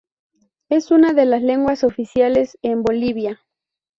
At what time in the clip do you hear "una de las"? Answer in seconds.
0.89-1.43